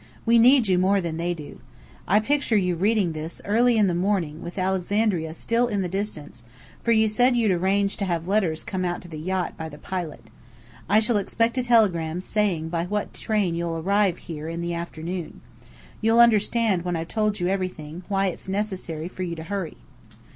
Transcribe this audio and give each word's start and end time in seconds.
We 0.25 0.39
need 0.39 0.67
you 0.67 0.79
more 0.79 0.99
than 0.99 1.17
they 1.17 1.35
do. 1.35 1.59
I 2.07 2.19
picture 2.19 2.57
you 2.57 2.73
reading 2.75 3.11
this 3.11 3.39
early 3.45 3.77
in 3.77 3.85
the 3.85 3.93
morning, 3.93 4.41
with 4.41 4.57
Alexandria 4.57 5.35
still 5.35 5.67
in 5.67 5.83
the 5.83 5.87
distance; 5.87 6.43
for 6.81 6.91
you 6.91 7.07
said 7.07 7.35
you'd 7.35 7.51
arrange 7.51 7.97
to 7.97 8.05
have 8.05 8.27
letters 8.27 8.63
come 8.63 8.83
out 8.83 9.01
to 9.03 9.07
the 9.07 9.19
yacht 9.19 9.55
by 9.57 9.69
the 9.69 9.77
pilot. 9.77 10.31
I 10.89 11.01
shall 11.01 11.17
expect 11.17 11.59
a 11.59 11.63
telegram 11.63 12.19
saying 12.19 12.69
by 12.69 12.85
what 12.85 13.13
train 13.13 13.53
you'll 13.53 13.77
arrive 13.77 14.17
here 14.17 14.49
in 14.49 14.61
the 14.61 14.73
afternoon. 14.73 15.41
You'll 16.01 16.19
understand 16.19 16.81
when 16.83 16.95
I've 16.95 17.07
told 17.09 17.39
you 17.39 17.47
everything, 17.47 18.01
why 18.07 18.25
it's 18.25 18.49
necessary 18.49 19.07
for 19.07 19.21
you 19.21 19.35
to 19.35 19.43
hurry. 19.43 19.77